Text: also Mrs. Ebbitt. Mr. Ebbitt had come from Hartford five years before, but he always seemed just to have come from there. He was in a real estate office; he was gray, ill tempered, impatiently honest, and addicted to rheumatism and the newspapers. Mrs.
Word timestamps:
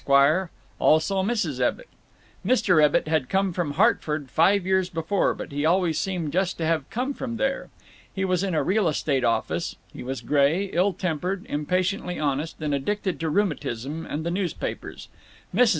also 0.79 1.21
Mrs. 1.21 1.59
Ebbitt. 1.63 1.87
Mr. 2.43 2.83
Ebbitt 2.83 3.07
had 3.07 3.29
come 3.29 3.53
from 3.53 3.73
Hartford 3.73 4.31
five 4.31 4.65
years 4.65 4.89
before, 4.89 5.35
but 5.35 5.51
he 5.51 5.63
always 5.63 5.99
seemed 5.99 6.33
just 6.33 6.57
to 6.57 6.65
have 6.65 6.89
come 6.89 7.13
from 7.13 7.37
there. 7.37 7.69
He 8.11 8.25
was 8.25 8.41
in 8.43 8.55
a 8.55 8.63
real 8.63 8.87
estate 8.87 9.23
office; 9.23 9.75
he 9.93 10.01
was 10.01 10.21
gray, 10.21 10.63
ill 10.73 10.93
tempered, 10.93 11.45
impatiently 11.47 12.17
honest, 12.19 12.59
and 12.61 12.73
addicted 12.73 13.19
to 13.19 13.29
rheumatism 13.29 14.07
and 14.07 14.25
the 14.25 14.31
newspapers. 14.31 15.07
Mrs. 15.53 15.69